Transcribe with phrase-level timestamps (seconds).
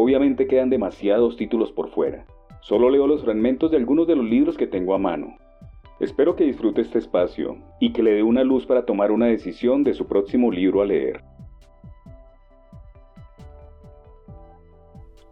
[0.00, 2.24] Obviamente quedan demasiados títulos por fuera.
[2.60, 5.36] Solo leo los fragmentos de algunos de los libros que tengo a mano.
[5.98, 9.82] Espero que disfrute este espacio y que le dé una luz para tomar una decisión
[9.82, 11.24] de su próximo libro a leer.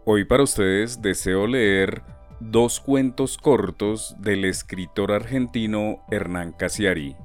[0.03, 2.01] Hoy para ustedes deseo leer
[2.41, 7.15] dos cuentos cortos del escritor argentino Hernán Casiari,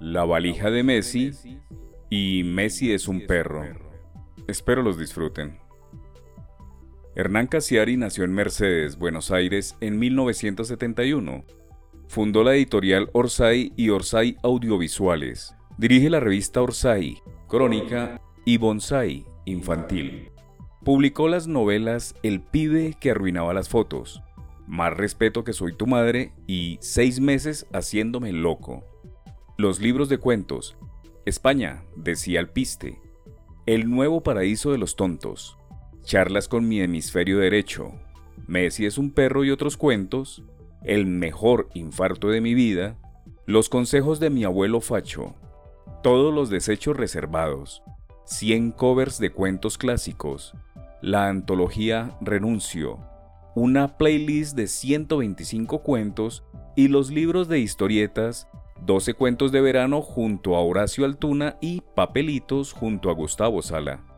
[0.00, 1.30] La valija de Messi
[2.10, 3.62] y Messi es un perro.
[4.48, 5.63] Espero los disfruten.
[7.16, 11.44] Hernán Casiari nació en Mercedes, Buenos Aires, en 1971.
[12.08, 15.54] Fundó la editorial Orsay y Orsay Audiovisuales.
[15.78, 20.32] Dirige la revista Orsay, Crónica y Bonsai Infantil.
[20.84, 24.20] Publicó las novelas El pibe que arruinaba las fotos,
[24.66, 28.82] Más respeto que soy tu madre y Seis meses haciéndome loco.
[29.56, 30.76] Los libros de cuentos,
[31.26, 32.98] España, decía el piste,
[33.66, 35.56] El nuevo paraíso de los tontos,
[36.04, 37.92] charlas con mi hemisferio derecho,
[38.46, 40.44] Messi es un perro y otros cuentos,
[40.82, 42.96] el mejor infarto de mi vida,
[43.46, 45.34] los consejos de mi abuelo Facho,
[46.02, 47.82] todos los desechos reservados,
[48.26, 50.54] 100 covers de cuentos clásicos,
[51.00, 52.98] la antología Renuncio,
[53.54, 56.44] una playlist de 125 cuentos
[56.76, 58.48] y los libros de historietas.
[58.84, 64.13] 12 cuentos de verano junto a Horacio Altuna y Papelitos junto a Gustavo Sala.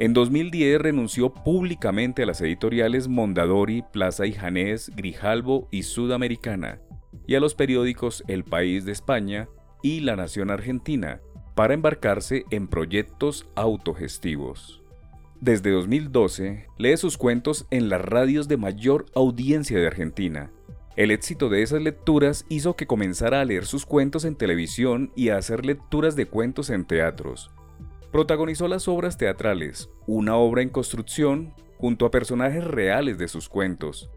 [0.00, 6.80] En 2010 renunció públicamente a las editoriales Mondadori, Plaza y Janés, Grijalbo y Sudamericana,
[7.26, 9.48] y a los periódicos El País de España
[9.82, 11.20] y La Nación Argentina,
[11.56, 14.84] para embarcarse en proyectos autogestivos.
[15.40, 20.52] Desde 2012, lee sus cuentos en las radios de mayor audiencia de Argentina.
[20.94, 25.30] El éxito de esas lecturas hizo que comenzara a leer sus cuentos en televisión y
[25.30, 27.50] a hacer lecturas de cuentos en teatros.
[28.10, 34.10] Protagonizó las obras teatrales, una obra en construcción, junto a personajes reales de sus cuentos,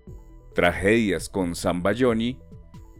[0.55, 2.39] tragedias con Zambayoni,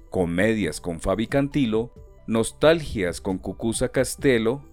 [0.10, 1.94] comedias con Fabi Cantilo,
[2.28, 4.64] nostalgias con Cucuza Castelo,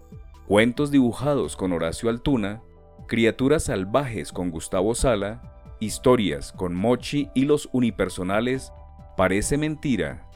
[0.49, 2.63] cuentos dibujados con Horacio Altuna,
[3.07, 8.73] criaturas salvajes con Gustavo Sala, historias con Mochi y los unipersonales
[9.17, 10.29] Parece Mentira,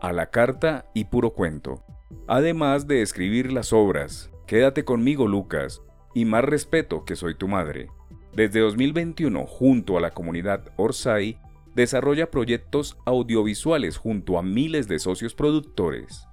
[0.00, 1.84] A la Carta y Puro Cuento,
[2.26, 5.80] además de escribir las obras Quédate conmigo, Lucas,
[6.12, 7.88] y más respeto que soy tu madre.
[8.34, 11.38] Desde 2021, junto a la comunidad Orsay,
[11.76, 16.26] desarrolla proyectos audiovisuales junto a miles de socios productores.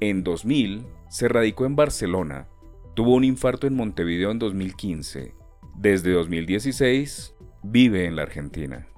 [0.00, 2.48] En 2000, se radicó en Barcelona.
[2.94, 5.34] Tuvo un infarto en Montevideo en 2015.
[5.76, 8.88] Desde 2016, vive en la Argentina.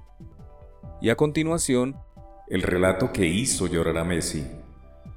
[1.03, 1.97] Y a continuación,
[2.49, 4.47] el relato que hizo llorar a Messi.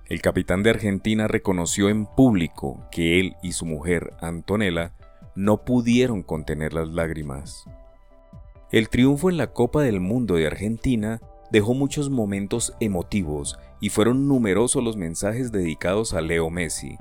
[0.08, 4.94] El capitán de Argentina reconoció en público que él y su mujer, Antonella,
[5.36, 7.66] no pudieron contener las lágrimas.
[8.70, 11.22] El triunfo en la Copa del Mundo de Argentina
[11.52, 16.98] dejó muchos momentos emotivos y fueron numerosos los mensajes dedicados a Leo Messi,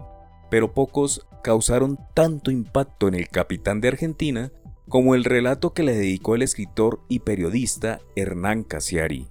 [0.49, 4.53] pero pocos causaron tanto impacto en el capitán de Argentina
[4.89, 9.27] como el relato que le dedicó el escritor y periodista Hernán Casiari.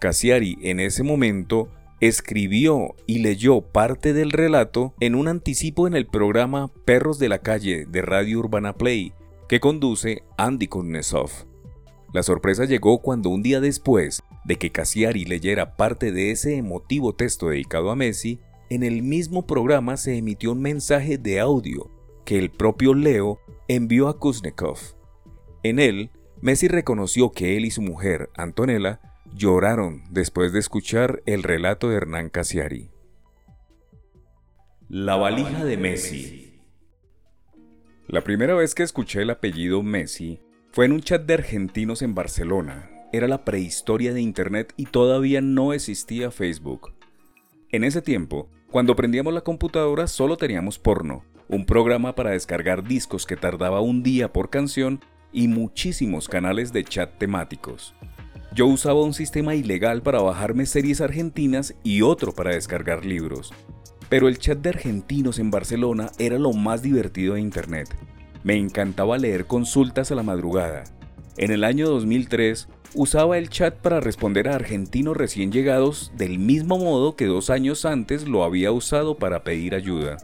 [0.00, 6.06] Casiari en ese momento escribió y leyó parte del relato en un anticipo en el
[6.06, 9.12] programa Perros de la Calle de Radio Urbana Play,
[9.48, 11.30] que conduce Andy Kuznetsov.
[12.12, 17.14] La sorpresa llegó cuando un día después de que Cassiari leyera parte de ese emotivo
[17.14, 21.90] texto dedicado a Messi, en el mismo programa se emitió un mensaje de audio
[22.24, 24.78] que el propio Leo envió a Kuznetsov.
[25.62, 29.00] En él, Messi reconoció que él y su mujer, Antonella,
[29.34, 32.90] lloraron después de escuchar el relato de Hernán Casiari.
[34.88, 36.60] La valija de Messi.
[38.06, 40.40] La primera vez que escuché el apellido Messi
[40.72, 42.90] fue en un chat de argentinos en Barcelona.
[43.12, 46.94] Era la prehistoria de Internet y todavía no existía Facebook.
[47.70, 53.26] En ese tiempo, cuando prendíamos la computadora solo teníamos porno, un programa para descargar discos
[53.26, 55.00] que tardaba un día por canción
[55.32, 57.94] y muchísimos canales de chat temáticos.
[58.58, 63.52] Yo usaba un sistema ilegal para bajarme series argentinas y otro para descargar libros.
[64.08, 67.86] Pero el chat de argentinos en Barcelona era lo más divertido de Internet.
[68.42, 70.82] Me encantaba leer consultas a la madrugada.
[71.36, 76.78] En el año 2003 usaba el chat para responder a argentinos recién llegados del mismo
[76.78, 80.16] modo que dos años antes lo había usado para pedir ayuda.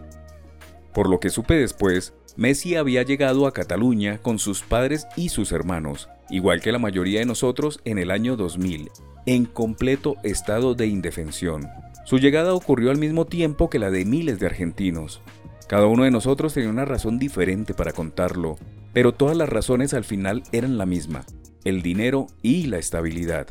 [0.92, 5.52] Por lo que supe después, Messi había llegado a Cataluña con sus padres y sus
[5.52, 8.90] hermanos, igual que la mayoría de nosotros en el año 2000,
[9.26, 11.68] en completo estado de indefensión.
[12.04, 15.20] Su llegada ocurrió al mismo tiempo que la de miles de argentinos.
[15.68, 18.56] Cada uno de nosotros tenía una razón diferente para contarlo,
[18.92, 21.24] pero todas las razones al final eran la misma,
[21.64, 23.48] el dinero y la estabilidad.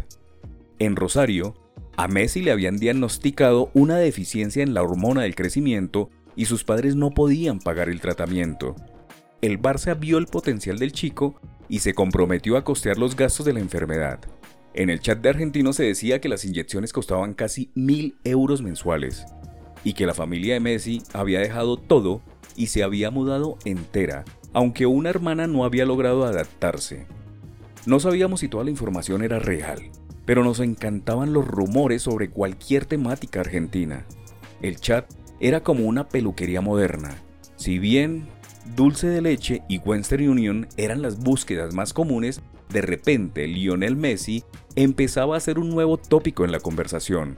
[0.80, 1.56] En Rosario,
[1.96, 6.96] a Messi le habían diagnosticado una deficiencia en la hormona del crecimiento y sus padres
[6.96, 8.75] no podían pagar el tratamiento.
[9.42, 11.36] El Barça vio el potencial del chico
[11.74, 14.20] y se comprometió a costear los gastos de la enfermedad.
[14.75, 19.25] En el chat de argentino se decía que las inyecciones costaban casi mil euros mensuales
[19.84, 22.22] y que la familia de Messi había dejado todo
[22.56, 24.24] y se había mudado entera,
[24.54, 27.08] aunque una hermana no había logrado adaptarse.
[27.88, 29.81] No sabíamos si toda la información era real,
[30.25, 34.06] pero nos encantaban los rumores sobre cualquier temática argentina.
[34.62, 37.16] El chat era como una peluquería moderna.
[37.56, 38.28] Si bien
[38.75, 44.44] dulce de leche y Western Union eran las búsquedas más comunes, de repente Lionel Messi
[44.75, 47.36] empezaba a ser un nuevo tópico en la conversación.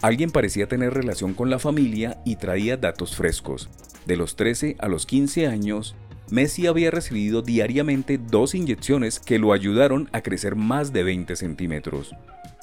[0.00, 3.70] Alguien parecía tener relación con la familia y traía datos frescos.
[4.06, 5.96] De los 13 a los 15 años,
[6.30, 12.14] Messi había recibido diariamente dos inyecciones que lo ayudaron a crecer más de 20 centímetros.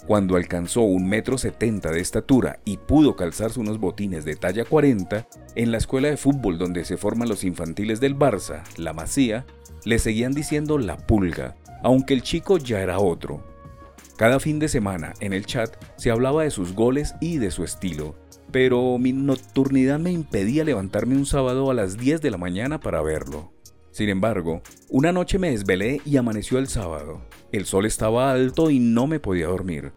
[0.08, 5.28] Cuando alcanzó un metro setenta de estatura y pudo calzarse unos botines de talla 40,
[5.56, 9.46] en la escuela de fútbol donde se forman los infantiles del Barça, la Masía,
[9.86, 13.44] le seguían diciendo la pulga, aunque el chico ya era otro.
[14.18, 17.64] Cada fin de semana en el chat se hablaba de sus goles y de su
[17.64, 18.16] estilo,
[18.52, 23.02] pero mi nocturnidad me impedía levantarme un sábado a las 10 de la mañana para
[23.02, 23.52] verlo.
[23.92, 27.22] Sin embargo, una noche me desvelé y amaneció el sábado.
[27.52, 29.92] El sol estaba alto y no me podía dormir.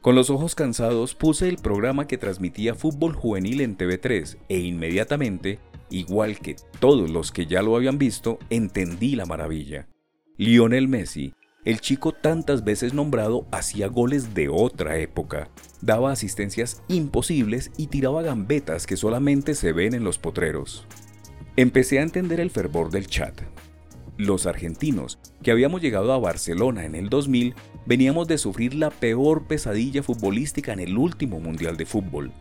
[0.00, 5.58] Con los ojos cansados puse el programa que transmitía fútbol juvenil en TV3 e inmediatamente,
[5.90, 9.88] igual que todos los que ya lo habían visto, entendí la maravilla.
[10.38, 15.50] Lionel Messi el chico tantas veces nombrado hacía goles de otra época,
[15.82, 20.86] daba asistencias imposibles y tiraba gambetas que solamente se ven en los potreros.
[21.56, 23.40] Empecé a entender el fervor del chat.
[24.16, 27.54] Los argentinos, que habíamos llegado a Barcelona en el 2000,
[27.86, 32.32] veníamos de sufrir la peor pesadilla futbolística en el último Mundial de Fútbol.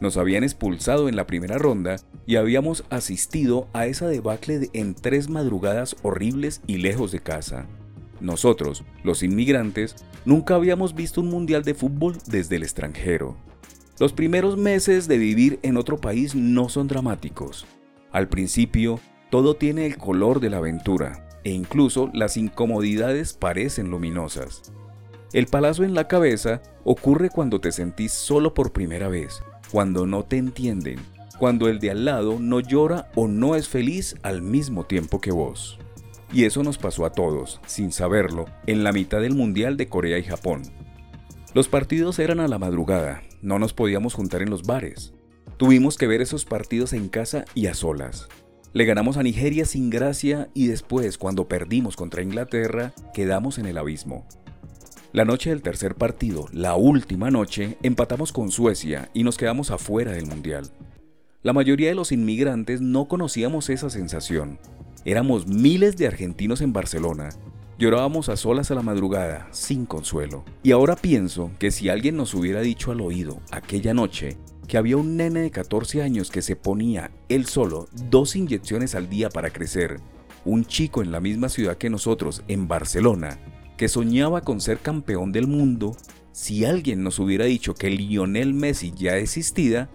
[0.00, 1.96] Nos habían expulsado en la primera ronda
[2.26, 7.66] y habíamos asistido a esa debacle en tres madrugadas horribles y lejos de casa.
[8.20, 9.96] Nosotros, los inmigrantes,
[10.26, 13.36] nunca habíamos visto un mundial de fútbol desde el extranjero.
[13.98, 17.66] Los primeros meses de vivir en otro país no son dramáticos.
[18.14, 24.72] Al principio, todo tiene el color de la aventura, e incluso las incomodidades parecen luminosas.
[25.32, 30.22] El palazo en la cabeza ocurre cuando te sentís solo por primera vez, cuando no
[30.22, 31.00] te entienden,
[31.40, 35.32] cuando el de al lado no llora o no es feliz al mismo tiempo que
[35.32, 35.80] vos.
[36.32, 40.18] Y eso nos pasó a todos, sin saberlo, en la mitad del Mundial de Corea
[40.18, 40.62] y Japón.
[41.52, 45.13] Los partidos eran a la madrugada, no nos podíamos juntar en los bares.
[45.56, 48.28] Tuvimos que ver esos partidos en casa y a solas.
[48.72, 53.78] Le ganamos a Nigeria sin gracia y después, cuando perdimos contra Inglaterra, quedamos en el
[53.78, 54.26] abismo.
[55.12, 60.12] La noche del tercer partido, la última noche, empatamos con Suecia y nos quedamos afuera
[60.12, 60.70] del Mundial.
[61.42, 64.58] La mayoría de los inmigrantes no conocíamos esa sensación,
[65.06, 67.28] Éramos miles de argentinos en Barcelona.
[67.78, 70.46] Llorábamos a solas a la madrugada, sin consuelo.
[70.62, 74.96] Y ahora pienso que si alguien nos hubiera dicho al oído aquella noche que había
[74.96, 79.50] un nene de 14 años que se ponía él solo dos inyecciones al día para
[79.50, 80.00] crecer,
[80.44, 83.38] un chico en la misma ciudad que nosotros, en Barcelona,
[83.76, 85.96] que soñaba con ser campeón del mundo,
[86.32, 89.88] si alguien nos hubiera dicho que Lionel Messi ya existía,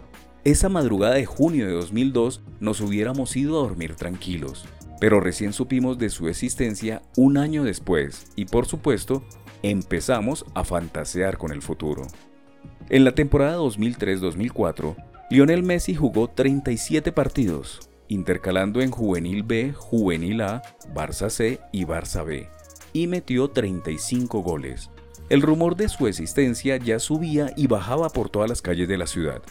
[0.44, 4.66] esa madrugada de junio de 2002 nos hubiéramos ido a dormir tranquilos
[5.00, 9.24] pero recién supimos de su existencia un año después y por supuesto
[9.64, 12.06] empezamos a fantasear con el futuro.
[12.91, 14.96] En la temporada 2003-2004,
[15.29, 22.25] Lionel Messi jugó 37 partidos, intercalando en Juvenil B, Juvenil A, Barça C y Barça
[22.25, 22.50] B,
[22.91, 24.89] y metió 35 goles.
[25.29, 29.05] El rumor de su existencia ya subía y bajaba por todas las calles de la
[29.05, 29.43] ciudad.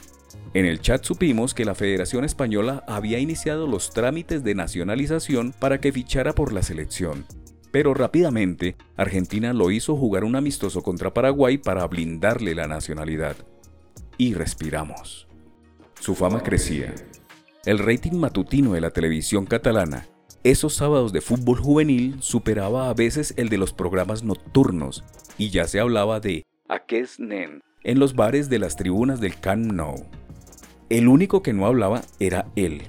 [0.53, 5.79] En el chat supimos que la Federación Española había iniciado los trámites de nacionalización para
[5.79, 7.25] que fichara por la selección.
[7.71, 13.37] Pero rápidamente, Argentina lo hizo jugar un amistoso contra Paraguay para blindarle la nacionalidad.
[14.17, 15.29] Y respiramos.
[16.01, 16.95] Su fama crecía.
[17.65, 20.07] El rating matutino de la televisión catalana,
[20.45, 25.05] esos sábados de fútbol juvenil superaba a veces el de los programas nocturnos
[25.37, 26.47] y ya se hablaba de
[27.19, 30.07] Nen en los bares de las tribunas del Camp Nou.
[30.89, 32.83] El único que no hablaba era él.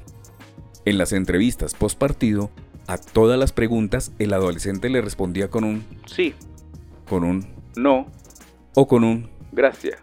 [0.85, 2.51] En las entrevistas post partido,
[2.89, 6.33] a todas las preguntas el adolescente le respondía con un sí,
[7.07, 8.07] con un no
[8.73, 9.99] o con un gracias.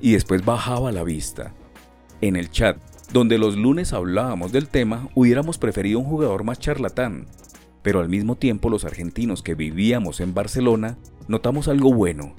[0.00, 1.52] Y después bajaba la vista.
[2.22, 2.78] En el chat,
[3.12, 7.26] donde los lunes hablábamos del tema, hubiéramos preferido un jugador más charlatán.
[7.82, 10.96] Pero al mismo tiempo los argentinos que vivíamos en Barcelona
[11.28, 12.34] notamos algo bueno.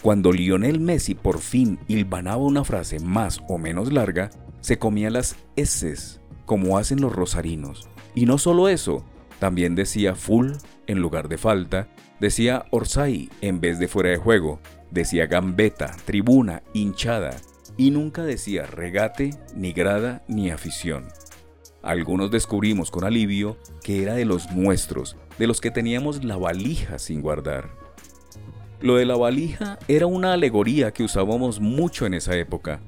[0.00, 5.34] Cuando Lionel Messi por fin hilvanaba una frase más o menos larga, se comía las
[5.56, 7.88] S, como hacen los rosarinos.
[8.14, 9.04] Y no solo eso,
[9.38, 10.52] también decía full
[10.86, 11.88] en lugar de falta,
[12.20, 14.60] decía Orsay en vez de fuera de juego,
[14.90, 17.36] decía gambeta, tribuna, hinchada,
[17.76, 21.08] y nunca decía regate, ni grada, ni afición.
[21.82, 26.98] Algunos descubrimos con alivio que era de los nuestros, de los que teníamos la valija
[26.98, 27.70] sin guardar.
[28.80, 32.80] Lo de la valija era una alegoría que usábamos mucho en esa época.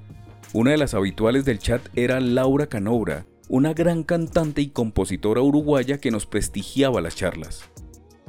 [0.53, 5.99] Una de las habituales del chat era Laura Canobra, una gran cantante y compositora uruguaya
[5.99, 7.71] que nos prestigiaba las charlas.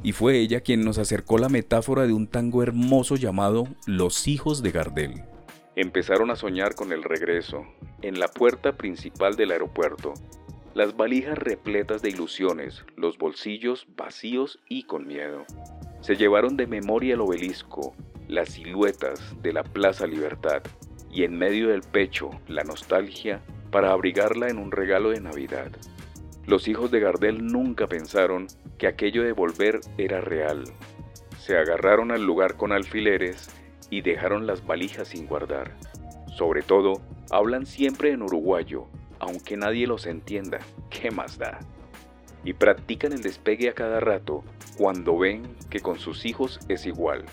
[0.02, 4.62] Y fue ella quien nos acercó la metáfora de un tango hermoso llamado Los hijos
[4.62, 5.24] de Gardel.
[5.74, 7.64] Empezaron a soñar con el regreso,
[8.02, 10.14] en la puerta principal del aeropuerto,
[10.74, 15.44] las valijas repletas de ilusiones, los bolsillos vacíos y con miedo.
[16.00, 17.94] Se llevaron de memoria el obelisco,
[18.28, 20.62] las siluetas de la Plaza Libertad
[21.10, 25.70] y en medio del pecho la nostalgia para abrigarla en un regalo de Navidad.
[26.46, 28.46] Los hijos de Gardel nunca pensaron
[28.78, 30.64] que aquello de volver era real.
[31.38, 33.50] Se agarraron al lugar con alfileres
[33.90, 35.72] y dejaron las valijas sin guardar.
[36.36, 38.86] Sobre todo, hablan siempre en uruguayo,
[39.18, 41.58] aunque nadie los entienda, ¿qué más da?
[42.44, 44.44] Y practican el despegue a cada rato
[44.76, 47.24] cuando ven que con sus hijos es igual.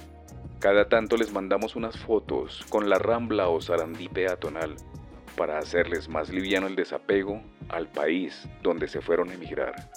[0.59, 4.75] Cada tanto les mandamos unas fotos con la rambla o sarandí peatonal
[5.35, 9.89] para hacerles más liviano el desapego al país donde se fueron a emigrar.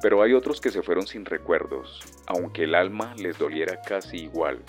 [0.00, 4.62] Pero hay otros que se fueron sin recuerdos, aunque el alma les doliera casi igual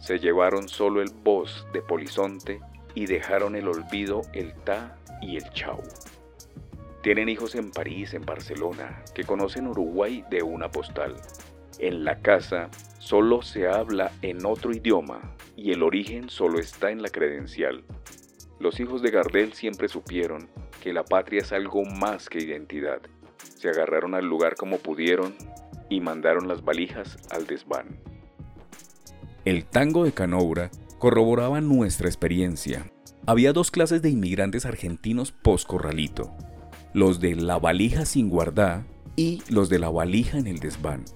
[0.00, 2.60] se llevaron solo el voz de polizonte
[2.94, 5.80] y dejaron el olvido el ta y el chau.
[7.02, 11.16] Tienen hijos en París, en Barcelona, que conocen Uruguay de una postal.
[11.78, 12.68] En la casa
[12.98, 17.84] solo se habla en otro idioma y el origen solo está en la credencial.
[18.60, 20.50] Los hijos de Gardel siempre supieron
[20.82, 23.00] que la patria es algo más que identidad.
[23.56, 25.34] Se agarraron al lugar como pudieron
[25.88, 27.98] y mandaron las valijas al desván.
[29.46, 32.84] El tango de Canoura corroboraba nuestra experiencia.
[33.26, 36.30] Había dos clases de inmigrantes argentinos post-corralito,
[36.92, 38.84] los de la valija sin guardar
[39.16, 41.06] y los de la valija en el desván.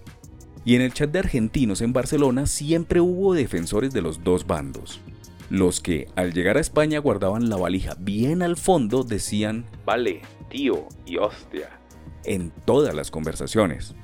[0.64, 5.02] Y en el chat de argentinos en Barcelona siempre hubo defensores de los dos bandos.
[5.50, 10.88] Los que al llegar a España guardaban la valija bien al fondo decían vale, tío
[11.06, 11.68] y hostia
[12.24, 13.94] en todas las conversaciones.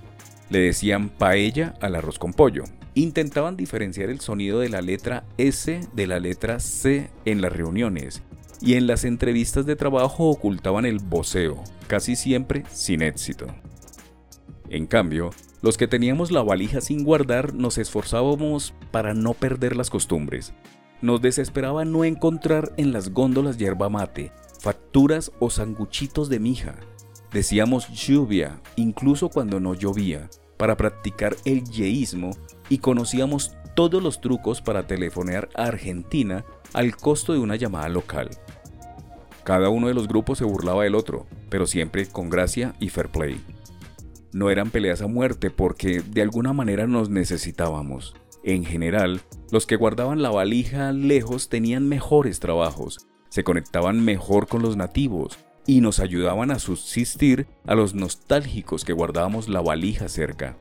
[0.51, 5.81] Le decían paella al arroz con pollo, intentaban diferenciar el sonido de la letra S
[5.93, 8.23] de la letra C en las reuniones
[8.61, 13.47] y en las entrevistas de trabajo ocultaban el voceo, casi siempre sin éxito.
[14.69, 15.31] En cambio,
[15.63, 20.53] los que teníamos la valija sin guardar nos esforzábamos para no perder las costumbres.
[21.03, 26.75] Nos desesperaba no encontrar en las góndolas yerba mate, facturas o sanguchitos de mija.
[27.33, 32.33] Decíamos lluvia, incluso cuando no llovía, para practicar el yeísmo
[32.69, 38.29] y conocíamos todos los trucos para telefonear a Argentina al costo de una llamada local.
[39.43, 43.09] Cada uno de los grupos se burlaba del otro, pero siempre con gracia y fair
[43.09, 43.41] play.
[44.33, 48.15] No eran peleas a muerte porque de alguna manera nos necesitábamos.
[48.45, 54.63] En general, los que guardaban la valija lejos tenían mejores trabajos, se conectaban mejor con
[54.63, 60.57] los nativos, y nos ayudaban a subsistir a los nostálgicos que guardábamos la valija cerca.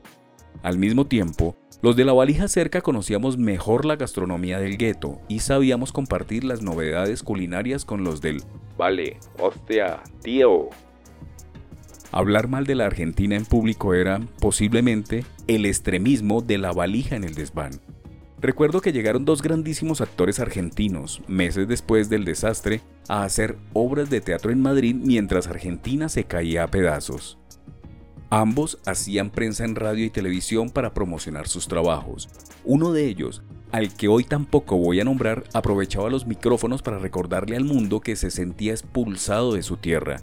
[0.62, 5.38] Al mismo tiempo, los de la valija cerca conocíamos mejor la gastronomía del gueto y
[5.38, 8.42] sabíamos compartir las novedades culinarias con los del
[8.76, 10.68] Vale, hostia, tío.
[12.12, 17.24] Hablar mal de la Argentina en público era, posiblemente, el extremismo de la valija en
[17.24, 17.80] el desván.
[18.40, 24.22] Recuerdo que llegaron dos grandísimos actores argentinos, meses después del desastre, a hacer obras de
[24.22, 27.38] teatro en Madrid mientras Argentina se caía a pedazos.
[28.30, 32.30] Ambos hacían prensa en radio y televisión para promocionar sus trabajos.
[32.64, 33.42] Uno de ellos,
[33.72, 38.16] al que hoy tampoco voy a nombrar, aprovechaba los micrófonos para recordarle al mundo que
[38.16, 40.22] se sentía expulsado de su tierra.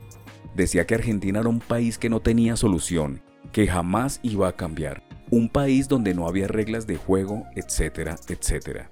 [0.55, 3.21] decía que Argentina era un país que no tenía solución,
[3.51, 8.89] que jamás iba a cambiar, un país donde no había reglas de juego, etcétera, etcétera.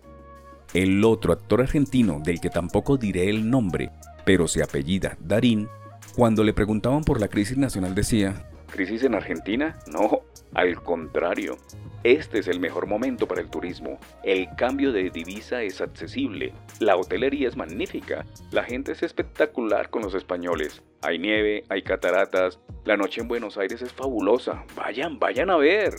[0.74, 3.92] El otro actor argentino, del que tampoco diré el nombre,
[4.26, 5.70] pero se apellida Darín,
[6.16, 9.78] cuando le preguntaban por la crisis nacional decía, ¿Crisis en Argentina?
[9.88, 10.22] No,
[10.54, 11.58] al contrario.
[12.04, 14.00] Este es el mejor momento para el turismo.
[14.24, 16.54] El cambio de divisa es accesible.
[16.80, 18.26] La hotelería es magnífica.
[18.52, 20.84] La gente es espectacular con los españoles.
[21.02, 22.60] Hay nieve, hay cataratas.
[22.84, 24.66] La noche en Buenos Aires es fabulosa.
[24.76, 25.96] Vayan, vayan a ver.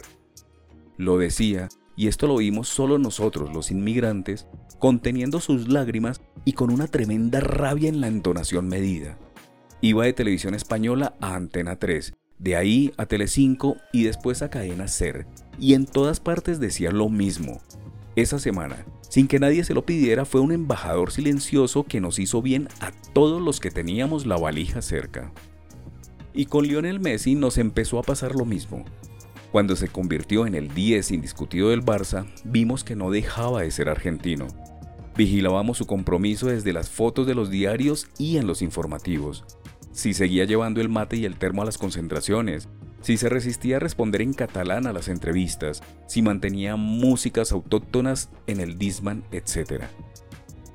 [0.96, 4.46] Lo decía, y esto lo vimos solo nosotros, los inmigrantes,
[4.78, 9.18] conteniendo sus lágrimas y con una tremenda rabia en la entonación medida.
[9.80, 14.88] Iba de televisión española a Antena 3, de ahí a Telecinco y después a Cadena
[14.88, 15.26] Ser,
[15.58, 17.60] y en todas partes decía lo mismo.
[18.14, 22.40] Esa semana, sin que nadie se lo pidiera, fue un embajador silencioso que nos hizo
[22.42, 25.32] bien a todos los que teníamos la valija cerca.
[26.32, 28.84] Y con Lionel Messi nos empezó a pasar lo mismo.
[29.52, 33.88] Cuando se convirtió en el 10 indiscutido del Barça, vimos que no dejaba de ser
[33.88, 34.48] argentino.
[35.16, 39.44] Vigilábamos su compromiso desde las fotos de los diarios y en los informativos.
[39.92, 42.68] Si seguía llevando el mate y el termo a las concentraciones,
[43.00, 48.60] si se resistía a responder en catalán a las entrevistas, si mantenía músicas autóctonas en
[48.60, 49.84] el Disman, etc.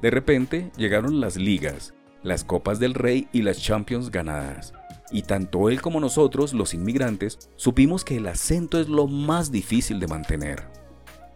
[0.02, 4.74] De repente llegaron las ligas, las Copas del Rey y las Champions ganadas
[5.12, 10.00] y tanto él como nosotros, los inmigrantes, supimos que el acento es lo más difícil
[10.00, 10.64] de mantener.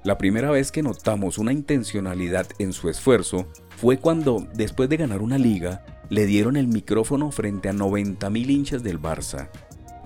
[0.03, 5.22] La primera vez que notamos una intencionalidad en su esfuerzo fue cuando, después de ganar
[5.22, 9.50] una liga, le dieron el micrófono frente a 90.000 hinchas del Barça.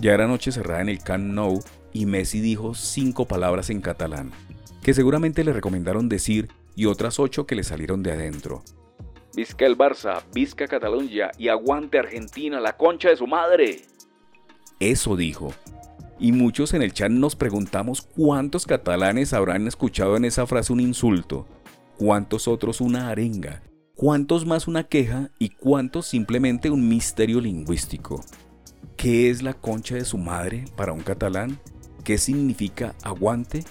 [0.00, 1.62] Ya era noche cerrada en el Camp Nou
[1.92, 4.30] y Messi dijo cinco palabras en catalán,
[4.82, 8.62] que seguramente le recomendaron decir y otras ocho que le salieron de adentro.
[9.34, 13.82] Vizca el Barça, Vizca Cataluña y aguante Argentina, la concha de su madre.
[14.80, 15.52] Eso dijo.
[16.18, 20.80] Y muchos en el chat nos preguntamos cuántos catalanes habrán escuchado en esa frase un
[20.80, 21.46] insulto,
[21.96, 23.62] cuántos otros una arenga,
[23.94, 28.22] cuántos más una queja y cuántos simplemente un misterio lingüístico.
[28.96, 31.58] ¿Qué es la concha de su madre para un catalán?
[32.04, 33.64] ¿Qué significa aguante?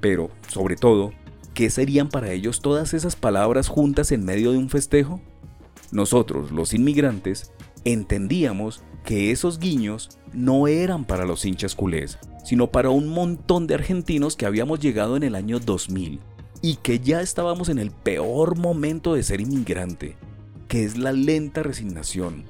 [0.00, 1.12] Pero, sobre todo,
[1.54, 5.20] ¿qué serían para ellos todas esas palabras juntas en medio de un festejo?
[5.92, 7.52] Nosotros, los inmigrantes,
[7.84, 13.74] entendíamos que esos guiños no eran para los hinchas culés, sino para un montón de
[13.74, 16.20] argentinos que habíamos llegado en el año 2000
[16.60, 20.16] y que ya estábamos en el peor momento de ser inmigrante,
[20.66, 22.44] que es la lenta resignación.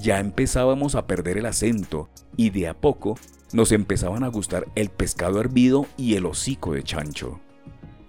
[0.00, 3.18] Ya empezábamos a perder el acento y de a poco
[3.52, 7.40] nos empezaban a gustar el pescado hervido y el hocico de chancho.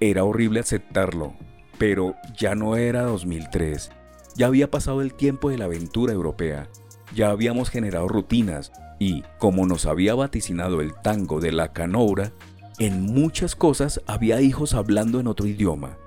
[0.01, 1.33] Era horrible aceptarlo,
[1.77, 3.91] pero ya no era 2003.
[4.35, 6.69] Ya había pasado el tiempo de la aventura europea.
[7.13, 12.31] Ya habíamos generado rutinas y, como nos había vaticinado el tango de la canoura,
[12.77, 15.97] en muchas cosas había hijos hablando en otro idioma.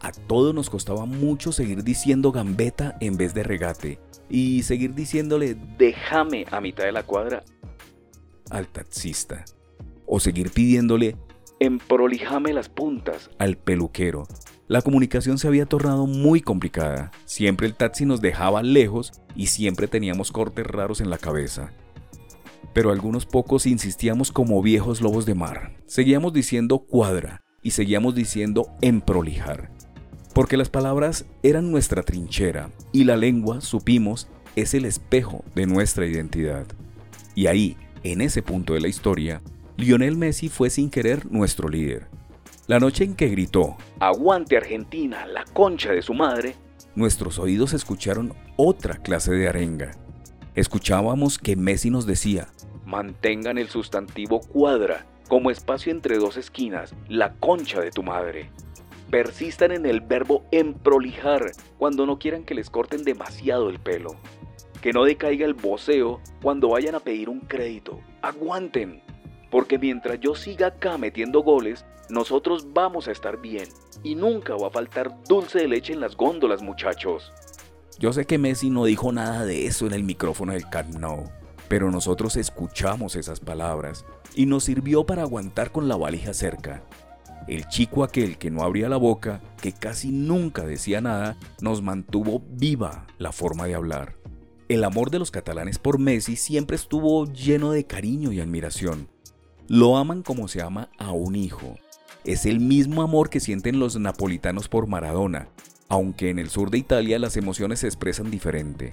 [0.00, 5.56] A todos nos costaba mucho seguir diciendo gambeta en vez de regate y seguir diciéndole
[5.78, 7.42] déjame a mitad de la cuadra
[8.50, 9.44] al taxista
[10.06, 11.16] o seguir pidiéndole
[11.60, 14.26] emprolijame las puntas al peluquero.
[14.68, 17.10] La comunicación se había tornado muy complicada.
[17.24, 21.72] Siempre el taxi nos dejaba lejos y siempre teníamos cortes raros en la cabeza.
[22.74, 25.76] Pero algunos pocos insistíamos como viejos lobos de mar.
[25.86, 29.70] Seguíamos diciendo cuadra y seguíamos diciendo emprolijar.
[30.34, 36.06] Porque las palabras eran nuestra trinchera y la lengua, supimos, es el espejo de nuestra
[36.06, 36.66] identidad.
[37.34, 39.40] Y ahí, en ese punto de la historia,
[39.78, 42.08] Lionel Messi fue sin querer nuestro líder.
[42.66, 46.56] La noche en que gritó, Aguante Argentina, la concha de su madre,
[46.96, 49.92] nuestros oídos escucharon otra clase de arenga.
[50.56, 52.48] Escuchábamos que Messi nos decía,
[52.86, 58.50] mantengan el sustantivo cuadra como espacio entre dos esquinas, la concha de tu madre.
[59.10, 64.16] Persistan en el verbo emprolijar cuando no quieran que les corten demasiado el pelo.
[64.82, 68.00] Que no decaiga el voceo cuando vayan a pedir un crédito.
[68.22, 69.07] Aguanten.
[69.50, 73.68] Porque mientras yo siga acá metiendo goles, nosotros vamos a estar bien.
[74.02, 77.32] Y nunca va a faltar dulce de leche en las góndolas, muchachos.
[77.98, 81.24] Yo sé que Messi no dijo nada de eso en el micrófono del Camp Nou,
[81.68, 84.04] pero nosotros escuchamos esas palabras
[84.36, 86.84] y nos sirvió para aguantar con la valija cerca.
[87.48, 92.42] El chico aquel que no abría la boca, que casi nunca decía nada, nos mantuvo
[92.50, 94.14] viva la forma de hablar.
[94.68, 99.08] El amor de los catalanes por Messi siempre estuvo lleno de cariño y admiración.
[99.70, 101.74] Lo aman como se ama a un hijo.
[102.24, 105.50] Es el mismo amor que sienten los napolitanos por Maradona,
[105.90, 108.92] aunque en el sur de Italia las emociones se expresan diferente.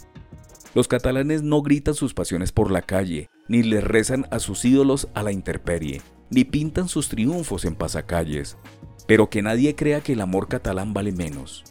[0.73, 5.07] Los catalanes no gritan sus pasiones por la calle, ni les rezan a sus ídolos
[5.13, 8.57] a la intemperie, ni pintan sus triunfos en pasacalles,
[9.07, 11.63] pero que nadie crea que el amor catalán vale menos.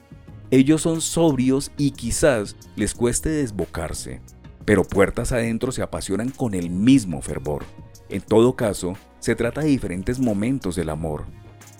[0.50, 4.22] Ellos son sobrios y quizás les cueste desbocarse,
[4.64, 7.64] pero puertas adentro se apasionan con el mismo fervor.
[8.08, 11.24] En todo caso, se trata de diferentes momentos del amor.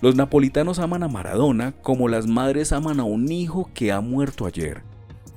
[0.01, 4.47] Los napolitanos aman a Maradona como las madres aman a un hijo que ha muerto
[4.47, 4.83] ayer.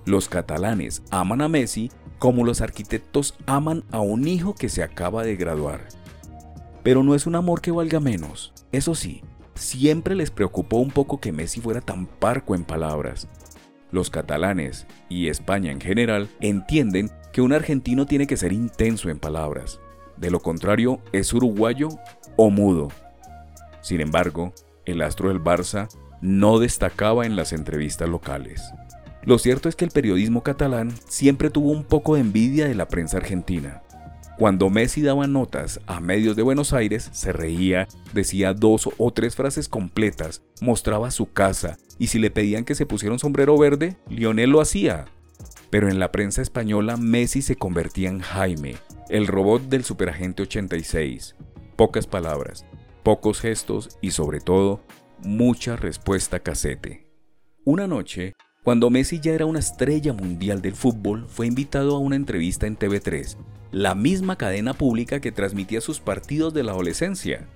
[0.06, 5.23] Los catalanes aman a Messi como los arquitectos aman a un hijo que se acaba
[5.23, 5.82] de graduar.
[6.84, 8.54] Pero no es un amor que valga menos.
[8.71, 9.21] Eso sí,
[9.56, 13.28] siempre les preocupó un poco que Messi fuera tan parco en palabras.
[13.91, 19.19] Los catalanes y España en general entienden que un argentino tiene que ser intenso en
[19.19, 19.80] palabras.
[20.18, 21.90] De lo contrario, es uruguayo
[22.36, 22.90] o mudo.
[23.82, 24.54] Sin embargo,
[24.86, 25.88] el astro del Barça
[26.22, 28.62] no destacaba en las entrevistas locales.
[29.24, 32.88] Lo cierto es que el periodismo catalán siempre tuvo un poco de envidia de la
[32.88, 33.84] prensa argentina.
[34.38, 39.36] Cuando Messi daba notas a medios de Buenos Aires, se reía, decía dos o tres
[39.36, 43.98] frases completas, mostraba su casa, y si le pedían que se pusiera un sombrero verde,
[44.10, 45.06] Lionel lo hacía.
[45.72, 48.76] Pero en la prensa española Messi se convertía en Jaime,
[49.10, 51.36] el robot del superagente 86.
[51.76, 52.65] Pocas palabras,
[53.04, 54.82] pocos gestos y sobre todo,
[55.24, 57.08] mucha respuesta casete.
[57.63, 62.15] Una noche, cuando Messi ya era una estrella mundial del fútbol, fue invitado a una
[62.15, 63.38] entrevista en TV3,
[63.72, 67.48] la misma cadena pública que transmitía sus partidos de la adolescencia.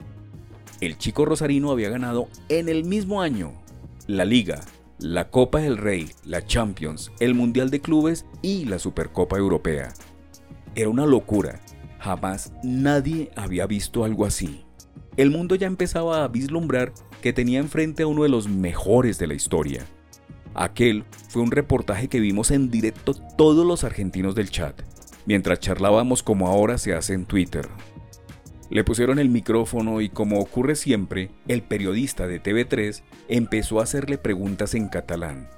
[0.79, 3.53] El chico rosarino había ganado en el mismo año
[4.07, 4.61] la Liga,
[4.99, 9.93] la Copa del Rey, la Champions, el Mundial de Clubes y la Supercopa Europea.
[10.75, 11.59] Era una locura.
[11.99, 14.63] Jamás nadie había visto algo así.
[15.17, 19.27] El mundo ya empezaba a vislumbrar que tenía enfrente a uno de los mejores de
[19.27, 19.85] la historia.
[20.53, 24.81] Aquel fue un reportaje que vimos en directo todos los argentinos del chat,
[25.25, 27.67] mientras charlábamos como ahora se hace en Twitter.
[28.69, 34.17] Le pusieron el micrófono y como ocurre siempre, el periodista de TV3 empezó a hacerle
[34.17, 35.49] preguntas en catalán.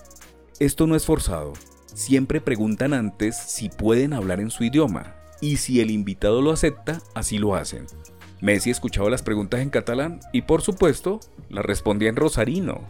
[0.59, 1.53] Esto no es forzado,
[1.93, 7.01] siempre preguntan antes si pueden hablar en su idioma, y si el invitado lo acepta,
[7.15, 7.85] así lo hacen.
[8.41, 12.81] Messi escuchaba las preguntas en catalán y por supuesto las respondía en rosarino.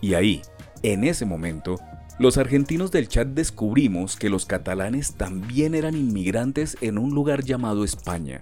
[0.00, 0.42] Y ahí,
[0.82, 1.76] en ese momento,
[2.18, 7.84] los argentinos del chat descubrimos que los catalanes también eran inmigrantes en un lugar llamado
[7.84, 8.40] España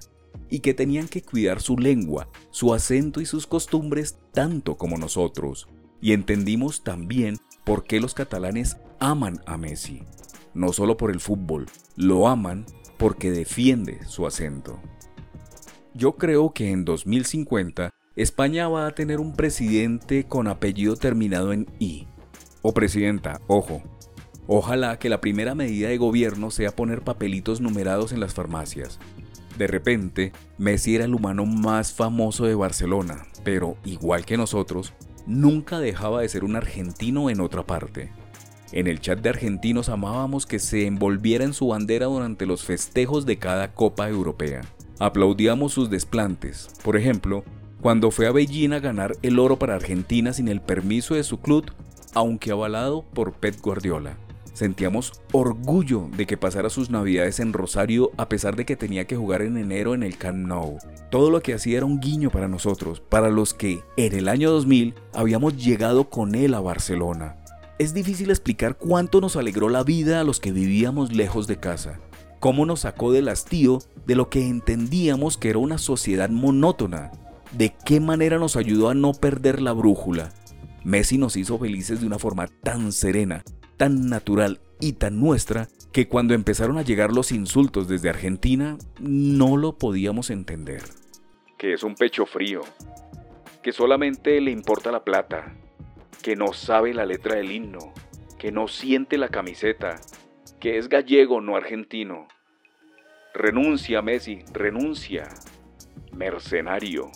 [0.49, 5.69] y que tenían que cuidar su lengua, su acento y sus costumbres tanto como nosotros.
[6.01, 7.37] Y entendimos también
[7.67, 10.05] por qué los catalanes aman a Messi.
[10.55, 12.65] No solo por el fútbol, lo aman
[12.97, 14.81] porque defiende su acento.
[15.93, 21.67] Yo creo que en 2050 España va a tener un presidente con apellido terminado en
[21.81, 22.07] I
[22.63, 23.83] o presidenta, ojo.
[24.47, 29.01] Ojalá que la primera medida de gobierno sea poner papelitos numerados en las farmacias.
[29.59, 34.95] De repente, Messi era el humano más famoso de Barcelona, pero igual que nosotros,
[35.27, 38.11] nunca dejaba de ser un argentino en otra parte.
[38.73, 43.27] En el chat de argentinos amábamos que se envolviera en su bandera durante los festejos
[43.27, 44.62] de cada Copa Europea.
[44.99, 46.69] Aplaudíamos sus desplantes.
[46.83, 47.45] Por ejemplo,
[47.81, 51.39] cuando fue a Beijing a ganar el oro para Argentina sin el permiso de su
[51.39, 51.71] club,
[52.15, 54.17] aunque avalado por Pep Guardiola.
[54.57, 59.14] Sentíamos orgullo de que pasara sus navidades en Rosario a pesar de que tenía que
[59.14, 60.79] jugar en enero en el Camp Nou.
[61.11, 64.51] Todo lo que hacía era un guiño para nosotros, para los que en el año
[64.51, 67.37] 2000 habíamos llegado con él a Barcelona.
[67.79, 72.01] Es difícil explicar cuánto nos alegró la vida a los que vivíamos lejos de casa,
[72.40, 77.11] cómo nos sacó del hastío de lo que entendíamos que era una sociedad monótona,
[77.53, 80.33] de qué manera nos ayudó a no perder la brújula,
[80.87, 83.42] Messi nos hizo felices de una forma tan serena,
[83.77, 89.57] tan natural y tan nuestra que cuando empezaron a llegar los insultos desde Argentina no
[89.57, 90.83] lo podíamos entender.
[91.59, 92.61] Que es un pecho frío,
[93.62, 95.55] que solamente le importa la plata,
[96.23, 97.95] que no sabe la letra del himno,
[98.39, 100.01] que no siente la camiseta,
[100.61, 102.29] que es gallego, no argentino.
[103.33, 105.29] Renuncia, Messi, renuncia.
[106.12, 107.11] Mercenario.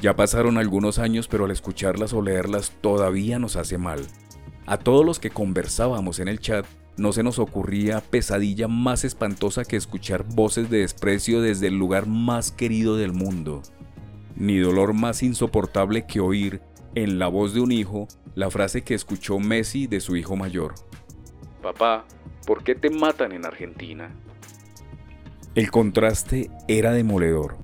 [0.00, 4.06] Ya pasaron algunos años, pero al escucharlas o leerlas todavía nos hace mal.
[4.66, 9.64] A todos los que conversábamos en el chat, no se nos ocurría pesadilla más espantosa
[9.64, 13.62] que escuchar voces de desprecio desde el lugar más querido del mundo.
[14.36, 16.60] Ni dolor más insoportable que oír,
[16.94, 20.74] en la voz de un hijo, la frase que escuchó Messi de su hijo mayor.
[21.62, 22.04] Papá,
[22.46, 24.10] ¿por qué te matan en Argentina?
[25.54, 27.56] El contraste era demoledor.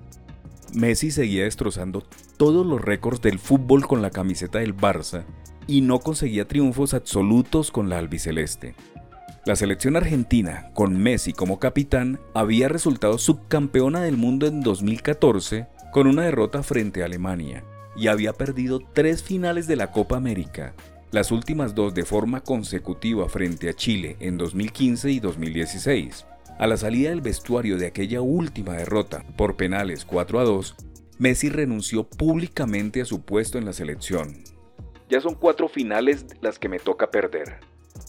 [0.75, 2.03] Messi seguía destrozando
[2.37, 5.25] todos los récords del fútbol con la camiseta del Barça
[5.67, 8.75] y no conseguía triunfos absolutos con la albiceleste.
[9.45, 16.09] La selección argentina, con Messi como capitán, había resultado subcampeona del mundo en 2014 con
[16.09, 17.63] una derrota frente a Alemania
[17.97, 20.75] y había perdido tres finales de la Copa América,
[21.13, 26.27] las últimas dos de forma consecutiva frente a Chile en 2015 y 2016.
[26.59, 30.75] A la salida del vestuario de aquella última derrota por penales 4 a 2,
[31.19, 34.56] Messi renunció públicamente a su puesto en la selección.
[35.09, 37.61] Ya son cuatro finales las que me toca perder.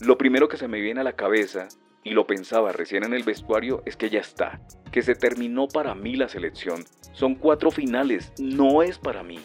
[0.01, 1.67] Lo primero que se me viene a la cabeza,
[2.03, 5.93] y lo pensaba recién en el vestuario, es que ya está, que se terminó para
[5.93, 6.83] mí la selección.
[7.13, 9.39] Son cuatro finales, no es para mí.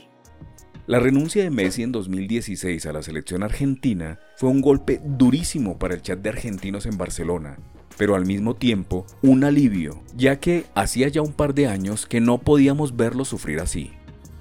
[0.86, 5.94] La renuncia de Messi en 2016 a la selección argentina fue un golpe durísimo para
[5.94, 7.58] el chat de argentinos en Barcelona,
[7.96, 12.20] pero al mismo tiempo un alivio, ya que hacía ya un par de años que
[12.20, 13.92] no podíamos verlo sufrir así.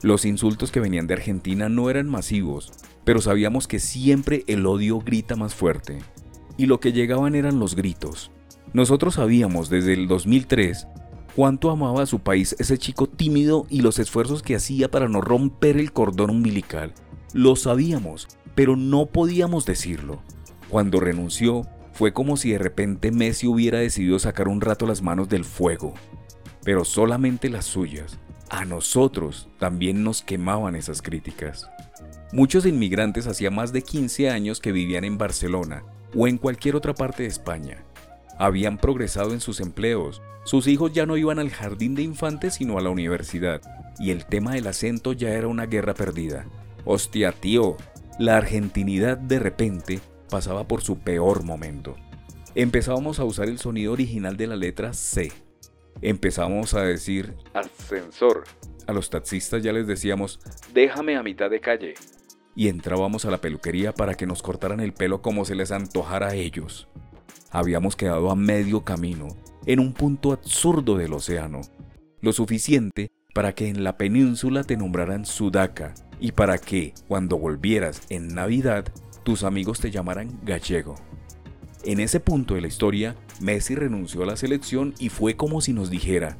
[0.03, 2.71] Los insultos que venían de Argentina no eran masivos,
[3.03, 5.99] pero sabíamos que siempre el odio grita más fuerte.
[6.57, 8.31] Y lo que llegaban eran los gritos.
[8.73, 10.87] Nosotros sabíamos desde el 2003
[11.35, 15.21] cuánto amaba a su país ese chico tímido y los esfuerzos que hacía para no
[15.21, 16.93] romper el cordón umbilical.
[17.33, 20.23] Lo sabíamos, pero no podíamos decirlo.
[20.69, 25.29] Cuando renunció, fue como si de repente Messi hubiera decidido sacar un rato las manos
[25.29, 25.93] del fuego,
[26.63, 28.17] pero solamente las suyas.
[28.51, 31.69] A nosotros también nos quemaban esas críticas.
[32.33, 36.93] Muchos inmigrantes hacía más de 15 años que vivían en Barcelona o en cualquier otra
[36.93, 37.85] parte de España.
[38.37, 42.77] Habían progresado en sus empleos, sus hijos ya no iban al jardín de infantes sino
[42.77, 43.61] a la universidad,
[43.97, 46.45] y el tema del acento ya era una guerra perdida.
[46.83, 47.77] Hostia, tío,
[48.19, 51.95] la argentinidad de repente pasaba por su peor momento.
[52.53, 55.31] Empezábamos a usar el sonido original de la letra C.
[56.01, 58.45] Empezábamos a decir ascensor.
[58.87, 60.39] A los taxistas ya les decíamos
[60.73, 61.93] déjame a mitad de calle
[62.55, 66.29] y entrábamos a la peluquería para que nos cortaran el pelo como se les antojara
[66.29, 66.87] a ellos.
[67.49, 69.27] Habíamos quedado a medio camino,
[69.65, 71.61] en un punto absurdo del océano,
[72.21, 78.01] lo suficiente para que en la península te nombraran Sudaca y para que, cuando volvieras
[78.09, 78.85] en Navidad,
[79.23, 80.95] tus amigos te llamaran gallego.
[81.83, 85.73] En ese punto de la historia, Messi renunció a la selección y fue como si
[85.73, 86.37] nos dijera,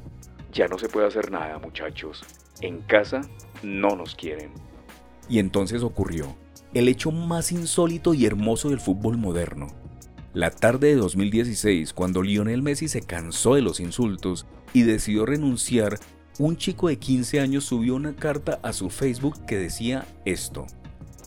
[0.54, 2.24] ya no se puede hacer nada muchachos,
[2.62, 3.22] en casa
[3.64, 4.52] no nos quieren.
[5.30, 6.36] Y entonces ocurrió
[6.74, 9.68] el hecho más insólito y hermoso del fútbol moderno.
[10.34, 16.00] La tarde de 2016, cuando Lionel Messi se cansó de los insultos y decidió renunciar,
[16.40, 20.66] un chico de 15 años subió una carta a su Facebook que decía esto.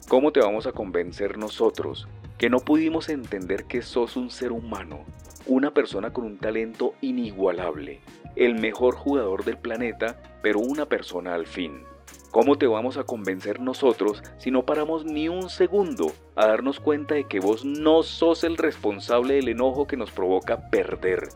[0.08, 2.08] ¿Cómo te vamos a convencer nosotros
[2.38, 5.04] que no pudimos entender que sos un ser humano,
[5.46, 8.00] una persona con un talento inigualable,
[8.36, 11.84] el mejor jugador del planeta, pero una persona al fin?
[12.30, 17.14] ¿Cómo te vamos a convencer nosotros si no paramos ni un segundo a darnos cuenta
[17.14, 21.28] de que vos no sos el responsable del enojo que nos provoca perder?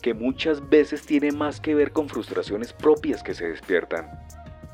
[0.00, 4.08] Que muchas veces tiene más que ver con frustraciones propias que se despiertan.